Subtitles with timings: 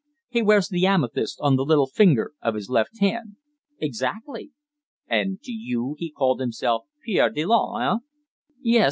[0.29, 3.35] He wears the amethyst on the little finger of his left hand."
[3.77, 4.49] "Exactly."
[5.05, 7.97] "And, to you, he called himself Pierre Delanne, eh?"
[8.63, 8.79] "Yes.